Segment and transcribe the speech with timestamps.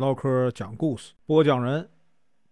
[0.00, 1.86] 唠嗑讲故事，播讲人：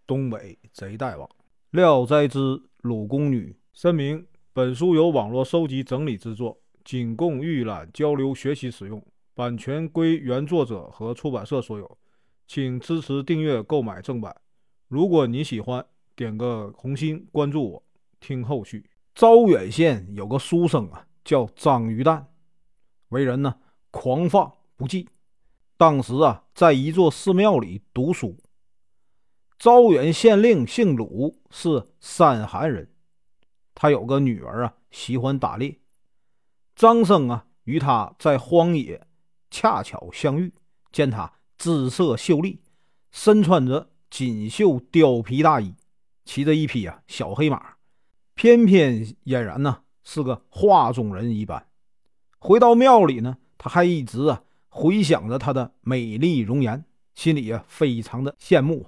[0.07, 1.27] 东北贼大王，
[1.71, 2.39] 《聊斋之
[2.83, 3.57] 鲁宫女》。
[3.81, 9.03] 声明：本书由网络收集整理制作，仅供预览、交流、学习使用，
[9.33, 11.99] 版权归原作者和出版社所有，
[12.47, 14.37] 请支持订阅、购买正版。
[14.89, 15.83] 如果你喜欢，
[16.15, 17.83] 点个红心，关注我，
[18.21, 18.85] 听后续。
[19.15, 22.27] 招远县有个书生啊，叫张鱼蛋，
[23.09, 23.55] 为人呢
[23.91, 25.07] 狂放不羁。
[25.79, 28.37] 当时啊，在一座寺庙里读书。
[29.61, 32.93] 招远县令姓鲁，是山寒人。
[33.77, 35.79] 他有个女儿啊，喜欢打猎。
[36.75, 39.07] 张生啊，与他在荒野
[39.53, 40.53] 恰巧相遇，
[40.91, 42.61] 见他姿色秀丽，
[43.13, 45.77] 身穿着锦绣貂皮大衣，
[46.25, 47.75] 骑着一匹啊小黑马，
[48.35, 51.69] 翩翩俨然呢是个画中人一般。
[52.41, 54.43] 回到庙里呢，他还一直啊。
[54.69, 58.87] 回想着她的美丽容颜，心里啊非常的羡慕。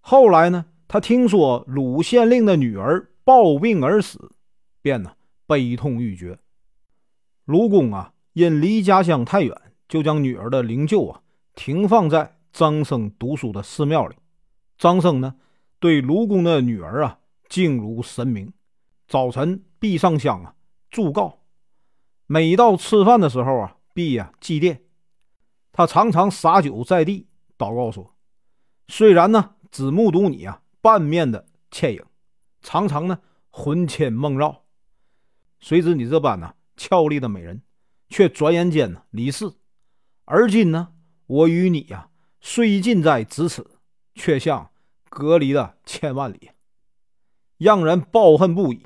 [0.00, 4.32] 后来呢，他听说鲁县令的女儿暴病而死，
[4.80, 5.12] 便呢
[5.46, 6.38] 悲痛欲绝。
[7.44, 11.22] 卢公啊，因离家乡太远，就将女儿的灵柩啊
[11.54, 14.16] 停放在张生读书的寺庙里。
[14.78, 15.36] 张生呢，
[15.78, 18.52] 对卢公的女儿啊敬如神明，
[19.06, 20.54] 早晨必上香啊
[20.90, 21.40] 祝告，
[22.26, 23.75] 每到吃饭的时候啊。
[23.96, 24.80] 必呀祭奠，
[25.72, 28.14] 他常常洒酒在地，祷告说
[28.88, 32.04] ：“虽然呢只目睹你啊半面的倩影，
[32.60, 34.64] 常常呢魂牵梦绕，
[35.60, 37.62] 谁知你这般呢俏丽的美人，
[38.10, 39.50] 却转眼间呢离世。
[40.26, 40.92] 而今呢，
[41.26, 42.10] 我与你呀
[42.42, 43.66] 虽近在咫尺，
[44.14, 44.70] 却像
[45.08, 46.50] 隔离了千万里，
[47.56, 48.84] 让人抱恨不已。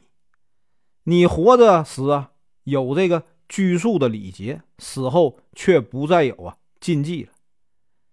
[1.03, 2.31] 你活着时啊
[2.63, 7.33] 有这个。”拘束的礼节，死后却不再有啊禁忌了。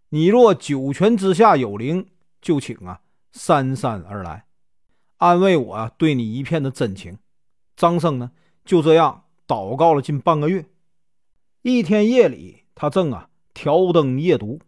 [0.09, 2.07] 你若九泉之下有灵，
[2.41, 4.47] 就请啊姗姗而来，
[5.17, 7.19] 安慰我啊对你一片的真情。
[7.75, 8.31] 张生呢
[8.65, 10.65] 就这样祷告了近半个月。
[11.61, 14.59] 一天夜里，他正啊挑灯夜读，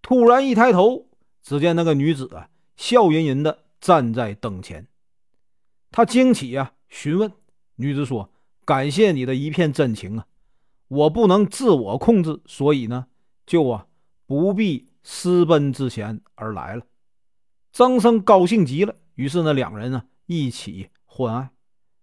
[0.00, 1.08] 突然一抬头，
[1.42, 4.86] 只见那个女子啊笑吟吟的站在灯前。
[5.90, 7.32] 他惊起啊，询问
[7.74, 8.30] 女子说。
[8.64, 10.26] 感谢你的一片真情啊！
[10.88, 13.06] 我不能自我控制，所以呢，
[13.46, 13.86] 就啊
[14.26, 16.82] 不必私奔之前而来了。
[17.72, 21.50] 张生高兴极了，于是呢，两人呢一起欢爱。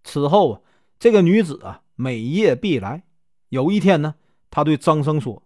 [0.04, 0.62] 此后啊，
[1.00, 3.04] 这个女子啊每夜必来。
[3.50, 4.16] 有一天呢，
[4.50, 5.44] 她对张生说：“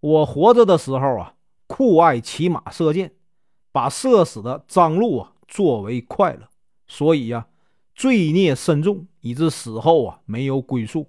[0.00, 1.34] 我活着的时候啊，
[1.66, 3.12] 酷爱骑马射箭，
[3.72, 6.48] 把射死的张禄啊作为快乐，
[6.86, 7.46] 所以呀。”
[7.98, 11.08] 罪孽深重，以致死后啊没有归宿。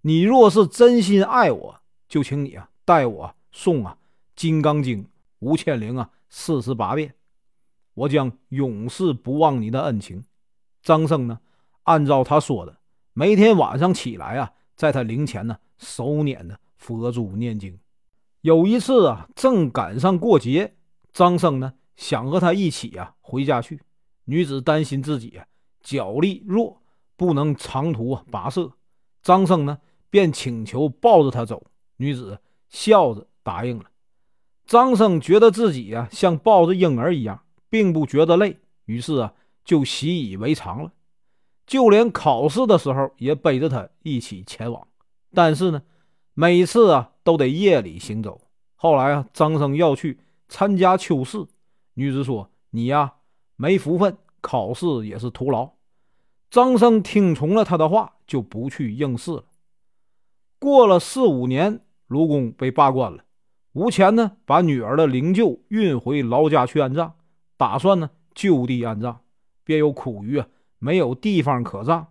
[0.00, 1.78] 你若是真心爱我，
[2.08, 3.98] 就请你啊代我诵啊
[4.34, 5.04] 《金刚经》
[5.40, 7.14] 五千零啊四十八遍，
[7.92, 10.24] 我将永世不忘你的恩情。
[10.80, 11.38] 张生呢，
[11.82, 12.78] 按照他说的，
[13.12, 17.78] 每天晚上起来啊，在他灵前呢手捻着佛珠念经。
[18.40, 20.76] 有一次啊，正赶上过节，
[21.12, 23.82] 张生呢想和他一起啊回家去，
[24.24, 25.44] 女子担心自己啊。
[25.86, 26.82] 脚力弱，
[27.14, 28.72] 不能长途跋涉。
[29.22, 29.78] 张生呢，
[30.10, 31.62] 便请求抱着她走。
[31.98, 33.84] 女子笑着答应了。
[34.64, 40.90] 张生觉得自己呀，像抱着婴儿一样，并不觉得累，于是啊，就习以为常了。
[41.64, 44.88] 就连考试的时候，也背着她一起前往。
[45.32, 45.82] 但是呢，
[46.34, 48.40] 每次啊，都得夜里行走。
[48.74, 50.18] 后来啊，张生要去
[50.48, 51.46] 参加秋试，
[51.94, 53.14] 女子说：“你呀，
[53.54, 55.70] 没福分，考试也是徒劳。”
[56.50, 59.44] 张生听从了他的话，就不去应试了。
[60.58, 63.24] 过了四五年，卢公被罢官了，
[63.72, 67.12] 无钱呢，把女儿的灵柩运回老家去安葬，
[67.56, 69.18] 打算呢就地安葬，
[69.64, 70.46] 便又苦于啊
[70.78, 72.06] 没有地方可葬。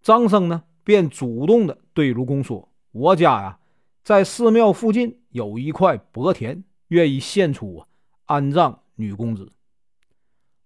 [0.00, 3.58] 张生呢便主动的对卢公说：“我家呀，
[4.02, 7.86] 在寺庙附近有一块薄田，愿意献出啊
[8.26, 9.52] 安葬女公子。”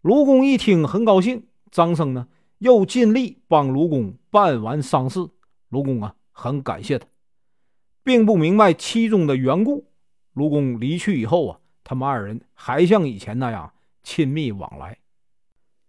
[0.03, 2.29] 卢公一听很高兴，张生呢。
[2.63, 5.19] 又尽力帮卢公办完丧事，
[5.69, 7.05] 卢公啊很感谢他，
[8.05, 9.91] 并不明白其中的缘故。
[10.33, 13.73] 卢公离去以后啊，他们二人还像以前那样
[14.05, 14.97] 亲密往来。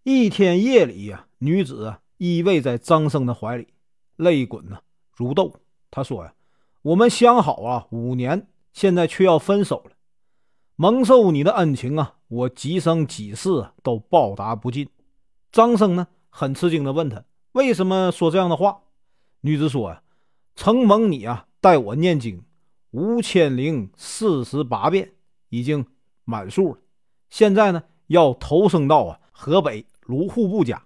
[0.02, 3.68] 一天夜里呀，女子依偎在张生的怀里，
[4.16, 4.80] 泪滚呐
[5.16, 5.54] 如豆。
[5.92, 6.34] 他说呀
[6.82, 9.92] ：“我们相好啊五年，现在却要分手了，
[10.76, 14.90] 蒙受你的恩情啊，我几生几世都报答不尽。”
[15.54, 16.08] 张生呢？
[16.36, 18.82] 很吃惊的问他：“为什么说这样的话？”
[19.42, 20.02] 女子说：“呀，
[20.56, 22.44] 承蒙你啊，带我念经
[22.90, 25.12] 五千零四十八遍，
[25.50, 25.86] 已经
[26.26, 26.80] 满数了，
[27.30, 30.84] 现在呢要投生到啊河北卢户部家。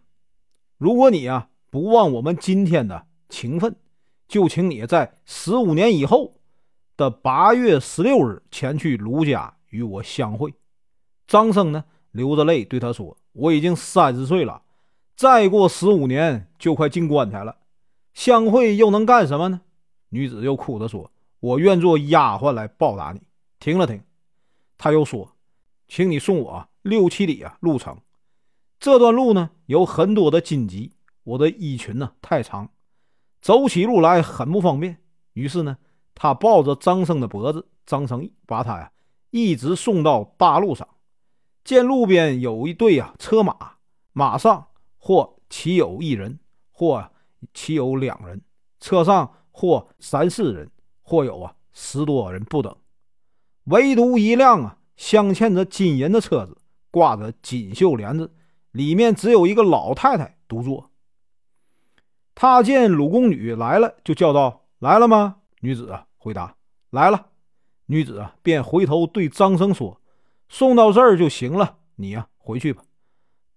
[0.77, 3.73] 如果你啊不忘我们今天的情分，
[4.27, 6.41] 就请你在十五年以后
[6.97, 10.53] 的八月十六日前去卢家与我相会。
[11.25, 14.61] 张生呢流着泪对他说：“我已经三十岁了，
[15.17, 17.57] 再过十五年就快进棺材了，
[18.13, 19.61] 相会又能干什么呢？”
[20.09, 21.11] 女子又哭着说
[21.41, 23.23] ：“我愿做丫鬟来报答你。”
[23.59, 24.03] 停了停，
[24.77, 25.35] 他又说
[25.89, 27.97] ：“请你送我六七里啊路程，
[28.79, 30.93] 这段路呢有很多的荆棘，
[31.23, 32.69] 我的衣裙呢太长，
[33.41, 34.97] 走起路来很不方便。”
[35.33, 35.77] 于是呢，
[36.13, 38.91] 他抱着张生的脖子，张生把他呀
[39.31, 40.87] 一直送到大路上，
[41.63, 43.77] 见路边有一队啊车马，
[44.13, 44.67] 马上
[44.97, 46.39] 或骑有一人，
[46.71, 47.11] 或
[47.53, 48.41] 骑有两人，
[48.79, 50.69] 车上或三四人，
[51.01, 52.75] 或有啊十多人不等。
[53.65, 56.57] 唯独一辆啊，镶嵌着金银的车子，
[56.91, 58.33] 挂着锦绣帘子，
[58.71, 60.89] 里面只有一个老太太独坐。
[62.33, 66.55] 他见鲁宫女来了，就叫道：“来了吗？”女子啊回答
[66.91, 67.29] ：“来了。”
[67.87, 69.99] 女子啊便回头对张生说
[70.47, 72.83] ：“送到这儿就行了，你呀回去吧，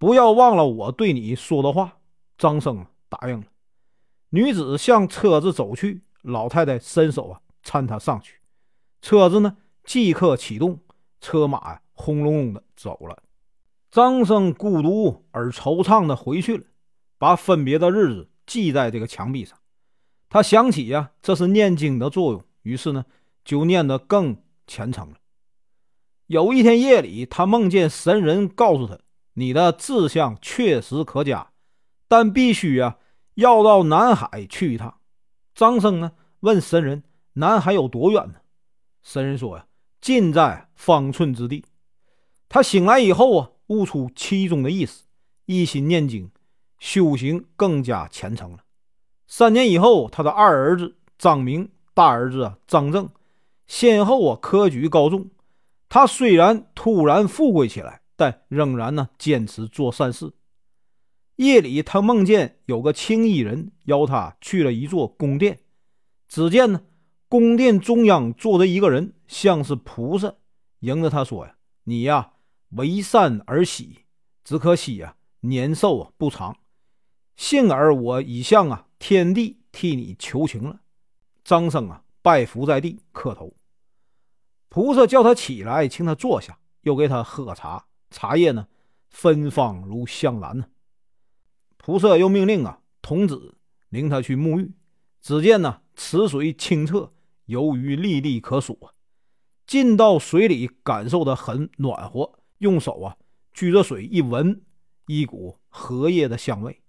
[0.00, 1.98] 不要忘了我对你说的话。”
[2.36, 3.46] 张生答应了。
[4.30, 8.40] 女子向车子走去，老太太伸手啊搀她上去，
[9.00, 9.56] 车子呢。
[9.82, 10.78] 即刻启动，
[11.20, 13.22] 车马呀轰隆隆的走了。
[13.90, 16.64] 张生孤独而惆怅的回去了，
[17.18, 19.58] 把分别的日子记在这个墙壁上。
[20.28, 23.04] 他想起呀，这是念经的作用，于是呢，
[23.44, 24.36] 就念得更
[24.66, 25.16] 虔诚了。
[26.26, 28.96] 有一天夜里，他梦见神人告诉他
[29.34, 31.50] ：“你的志向确实可嘉，
[32.08, 32.98] 但必须啊，
[33.34, 34.98] 要到南海去一趟。”
[35.54, 37.02] 张生呢，问神人
[37.34, 38.34] ：“南海有多远呢？”
[39.02, 39.66] 神人说：“呀。”
[40.00, 41.62] 近在方寸之地。
[42.48, 45.04] 他醒来以后啊，悟出其中的意思，
[45.44, 46.30] 一心念经，
[46.78, 48.60] 修行更加虔诚了。
[49.26, 53.10] 三年以后，他的二儿子张明、大儿子张正
[53.66, 55.28] 先后啊科举高中。
[55.90, 60.34] 他虽然突然富贵起来，但仍然呢坚持做善事。
[61.36, 65.60] 夜里，他梦见有个青衣人邀他去了一座宫殿，
[66.28, 66.82] 只见呢。
[67.30, 70.34] 宫殿中央坐着一个人，像是菩萨，
[70.80, 72.32] 迎着他说：“呀，你呀，
[72.70, 74.00] 为善而喜，
[74.44, 76.58] 只可惜呀，年寿啊不长。
[77.36, 80.80] 幸而我已向啊天地替你求情了。”
[81.42, 83.54] 张生啊，拜伏在地磕头。
[84.68, 88.68] 菩萨叫他起来，请他坐下，又给他喝茶，茶叶呢，
[89.08, 90.66] 芬芳如香兰呢。
[91.76, 93.56] 菩萨又命令啊，童子
[93.88, 94.72] 领他去沐浴。
[95.22, 97.12] 只见呢，池水清澈。
[97.46, 98.94] 游鱼历历可数啊，
[99.66, 103.16] 进到水里感受的很暖和，用手啊
[103.52, 104.62] 举着水一闻，
[105.06, 106.80] 一股荷叶的香味。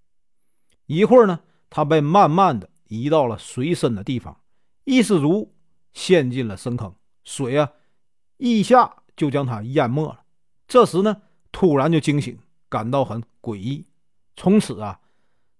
[0.86, 4.40] 一会儿呢，他被慢慢的移到了水深的地方，
[4.84, 5.52] 一失足
[5.92, 6.94] 陷进了深坑，
[7.24, 7.72] 水啊
[8.36, 10.21] 一下就将他淹没了。
[10.72, 11.20] 这时呢，
[11.52, 12.38] 突然就惊醒，
[12.70, 13.84] 感到很诡异。
[14.36, 14.98] 从此啊，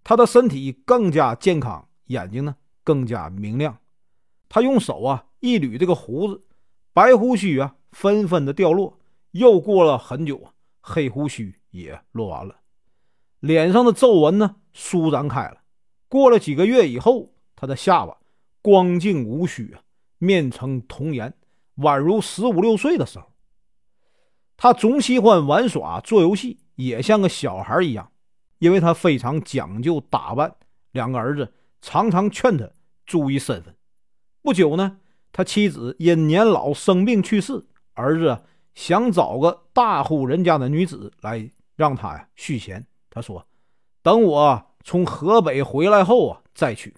[0.02, 3.76] 他的身体更加健康，眼睛呢更加明亮。
[4.48, 6.42] 他用手啊一捋这个胡子，
[6.94, 8.98] 白胡须啊纷纷的掉落。
[9.32, 10.48] 又过了很久，
[10.80, 12.60] 黑胡须也落完了，
[13.40, 15.58] 脸上的皱纹呢舒展开了。
[16.08, 18.16] 过了几个月以后，他的下巴
[18.62, 19.82] 光净无须啊，
[20.16, 21.34] 面呈童颜，
[21.76, 23.30] 宛如十五六岁的时候。
[24.62, 28.12] 他总喜欢玩耍、做游戏，也像个小孩一样，
[28.60, 30.54] 因为他非常讲究打扮。
[30.92, 32.70] 两个儿子常常劝他
[33.04, 33.74] 注意身份。
[34.40, 34.98] 不久呢，
[35.32, 42.86] 他妻子因年老生病去世，儿子想找个大户人家的女子来让他呀续弦。
[43.10, 43.44] 他说
[44.00, 46.94] ：“等我从河北回来后啊，再娶。”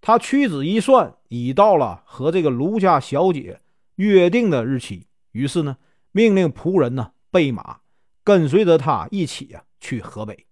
[0.00, 3.60] 他屈指一算，已到了和这个卢家小姐
[3.96, 5.76] 约定的日期，于是呢，
[6.12, 7.80] 命令仆人呢备马，
[8.24, 10.46] 跟随着他一起呀去河北。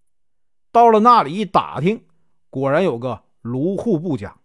[0.70, 2.04] 到了那里一打听，
[2.50, 4.36] 果然有个卢户部家。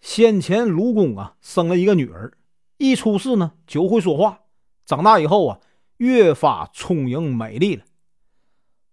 [0.00, 2.32] 先前卢公啊生了一个女儿，
[2.76, 4.40] 一出世呢就会说话，
[4.84, 5.60] 长大以后啊
[5.98, 7.84] 越发聪颖美丽了。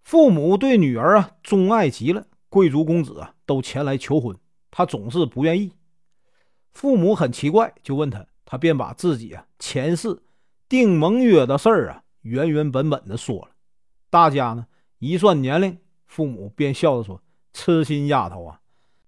[0.03, 4.37] 父母对女儿啊钟爱极了，贵族公子啊都前来求婚，
[4.69, 5.73] 他总是不愿意。
[6.71, 10.21] 父母很奇怪，就问他，他便把自己啊前世
[10.69, 13.49] 订盟约的事儿啊原原本本的说了。
[14.09, 14.67] 大家呢
[14.99, 17.21] 一算年龄，父母便笑着说
[17.51, 18.61] ：“痴心丫头啊，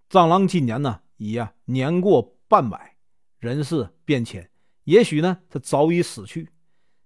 [0.10, 2.96] 蟑螂今年呢。”已呀年过半百，
[3.38, 4.50] 人事变迁，
[4.86, 6.50] 也许呢他早已死去。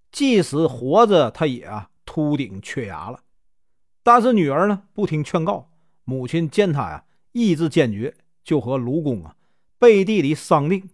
[0.09, 3.19] 即使活着，他也啊秃顶缺牙了。
[4.03, 5.69] 但是女儿呢不听劝告，
[6.05, 9.35] 母亲见他呀意志坚决，就和卢公啊
[9.77, 10.89] 背地里商定，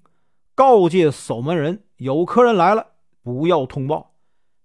[0.56, 2.90] 告诫守门人有客人来了
[3.21, 4.13] 不要通报，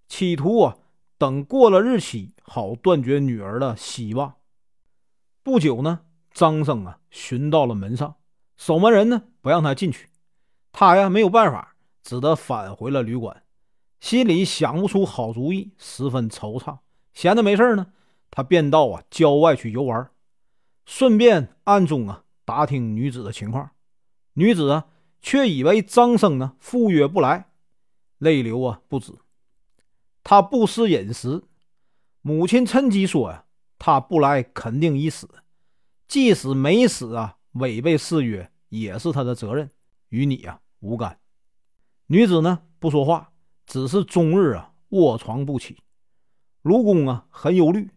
[0.07, 0.77] 企图啊
[1.17, 4.35] 等过了日期好断绝女儿的希望。
[5.43, 8.15] 不久呢，张生啊寻到了门上，
[8.57, 10.09] 守门人呢不让他进去，
[10.71, 13.43] 他呀没有办法，只得返回了旅馆，
[13.99, 16.79] 心里想不出好主意，十分惆怅。
[17.13, 17.87] 闲着没事呢，
[18.29, 20.09] 他便到啊郊外去游玩，
[20.85, 23.71] 顺便暗中啊打听女子的情况。
[24.33, 24.85] 女子啊
[25.21, 27.49] 却以为张生呢赴约不来，
[28.17, 29.13] 泪流啊不止。
[30.23, 31.43] 他不思饮食，
[32.21, 33.45] 母亲趁机说呀。
[33.79, 35.29] 他不来，肯定已死。
[36.07, 39.69] 即使没死啊，违背誓约也是他的责任，
[40.09, 41.19] 与你啊无干。
[42.07, 43.31] 女子呢不说话，
[43.67, 45.77] 只是终日啊卧床不起。
[46.63, 47.91] 卢公啊很忧虑，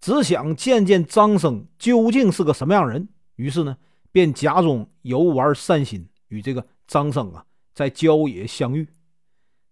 [0.00, 3.06] 只想见见张生究竟是个什么样人。
[3.36, 3.76] 于是呢，
[4.10, 8.88] 便假装游玩散心，与这个张生啊在郊野相遇。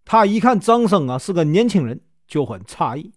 [0.05, 3.13] 他一看张生啊是个年轻人，就很诧异。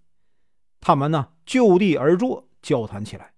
[0.81, 3.33] 他们呢就地而坐，交谈起来。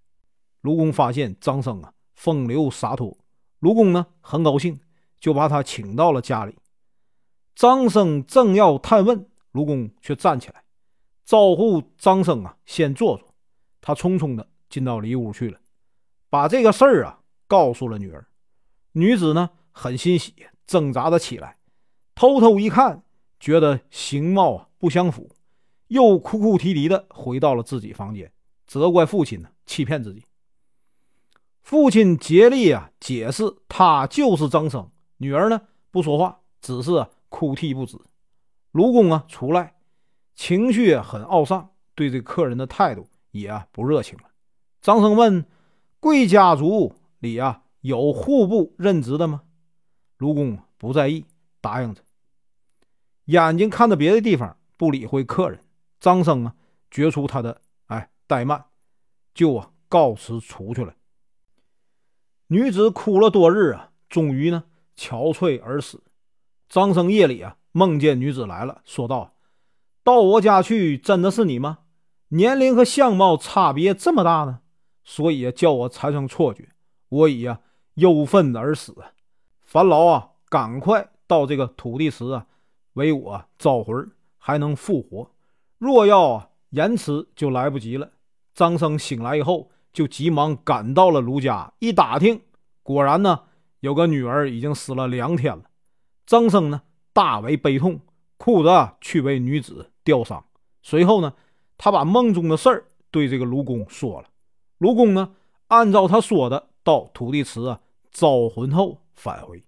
[0.61, 3.17] 卢公发现张生啊风流洒脱，
[3.59, 4.79] 卢公呢很高兴，
[5.19, 6.57] 就把他请到了家里。
[7.53, 10.63] 张生正要探问，卢公却站起来，
[11.23, 13.33] 招呼张生啊先坐坐。
[13.79, 15.59] 他匆匆的进到里屋去了，
[16.29, 18.27] 把这个事儿啊告诉了女儿。
[18.93, 20.33] 女子呢很欣喜，
[20.65, 21.59] 挣扎着起来，
[22.15, 23.03] 偷偷一看，
[23.39, 25.29] 觉得形貌啊不相符。
[25.87, 28.31] 又哭哭啼啼的回到了自己房间，
[28.65, 30.23] 责怪父亲呢欺骗自己。
[31.61, 34.89] 父亲竭力啊解释，他就是张生。
[35.17, 35.61] 女儿呢
[35.91, 37.97] 不说话，只是哭啼不止。
[38.71, 39.75] 卢公啊出来，
[40.35, 44.23] 情绪很懊丧，对这客人的态度也不热情了。
[44.81, 45.45] 张生问
[45.99, 49.43] ：“贵家族里啊有户部任职的吗？”
[50.17, 51.25] 卢公不在意，
[51.61, 52.01] 答应着，
[53.25, 55.59] 眼睛看着别的地方，不理会客人。
[55.99, 56.55] 张生啊，
[56.91, 58.65] 觉出他的哎怠慢，
[59.33, 60.93] 就啊告辞出去了。
[62.47, 64.65] 女子哭了多日啊，终于呢
[64.95, 66.03] 憔悴而死。
[66.69, 69.33] 张生夜里啊梦见女子来了，说道
[70.03, 71.79] ：“到我家去，真的是你吗？
[72.29, 74.59] 年龄和相貌差别这么大呢？
[75.03, 76.69] 所以啊叫我产生错觉，
[77.09, 77.61] 我已啊
[77.95, 78.95] 忧愤而死。
[79.63, 82.45] 烦劳啊，赶快到这个土地池啊，
[82.95, 85.31] 为我招魂，还能复活。”
[85.79, 88.11] 若要延迟，就来不及了。
[88.53, 92.41] 张生醒来以后，就急忙赶到了卢家，一打听，
[92.81, 93.43] 果然呢，
[93.81, 95.63] 有个女儿已经死了两天了。
[96.25, 96.81] 张生呢，
[97.13, 97.99] 大为悲痛，
[98.37, 100.43] 哭着去为女子吊丧。
[100.81, 101.33] 随后呢，
[101.77, 104.29] 他把梦中的事儿对这个卢公说了。
[104.77, 105.33] 卢公呢，
[105.67, 109.63] 按照他说的，到土地池啊招魂后返回。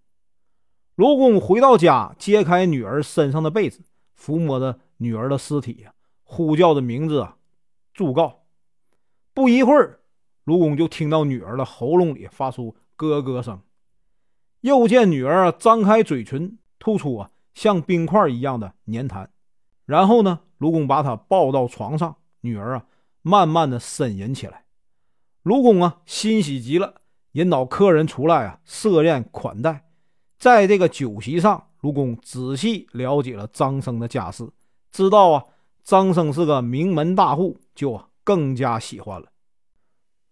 [0.98, 3.82] 卢公回到家，揭开女儿身上的被子，
[4.20, 5.86] 抚摸着女儿的尸体。
[6.24, 7.38] 呼叫的名字啊，
[7.94, 8.46] 祝告。
[9.32, 10.00] 不一会儿，
[10.44, 13.62] 卢公就听到女儿的喉咙里发出咯咯声，
[14.62, 19.28] 又见女儿张开嘴唇，吐出啊像冰块一样的粘痰。
[19.86, 22.86] 然后呢，卢公把她抱到床上，女儿啊
[23.22, 24.66] 慢慢的呻吟起来。
[25.44, 27.02] 卢公啊欣喜极了，
[27.34, 29.84] 引导客人出来啊设宴款待。
[30.38, 34.50] 在这个酒席上，卢公仔细了解了张生的家世，
[34.92, 35.46] 知道啊。
[35.84, 39.32] 张生是个名门大户，就更加喜欢了。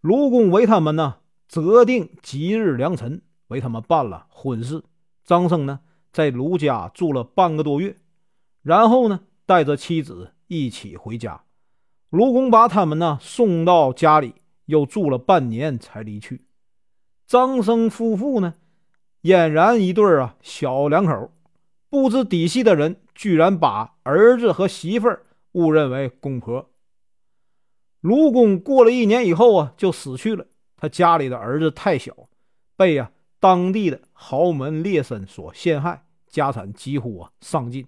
[0.01, 1.15] 卢公为他们呢
[1.47, 4.83] 择定吉日良辰，为他们办了婚事。
[5.23, 5.79] 张生呢
[6.11, 7.95] 在卢家住了半个多月，
[8.63, 11.41] 然后呢带着妻子一起回家。
[12.09, 14.35] 卢公把他们呢送到家里，
[14.65, 16.45] 又住了半年才离去。
[17.25, 18.55] 张生夫妇呢
[19.25, 21.31] 俨然一对啊小两口，
[21.89, 25.25] 不知底细的人居然把儿子和媳妇儿。
[25.53, 26.69] 误认为公婆。
[28.01, 30.45] 卢公过了一年以后啊，就死去了。
[30.77, 32.13] 他家里的儿子太小，
[32.75, 37.87] 被啊当地的豪门劣绅所陷害，家产几乎啊丧尽。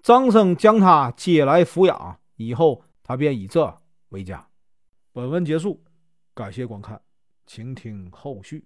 [0.00, 4.46] 张生将他接来抚养，以后他便以这为家。
[5.12, 5.82] 本文结束，
[6.34, 7.00] 感谢观看，
[7.46, 8.64] 请听后续。